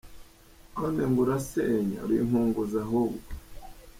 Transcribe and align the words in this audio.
None 0.79 1.01
ngo 1.09 1.19
urasenya!! 1.25 1.97
Uri 2.05 2.15
inkunguzi 2.21 2.75
ahubwo. 2.85 3.29